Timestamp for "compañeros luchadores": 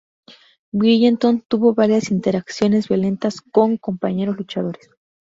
3.77-4.89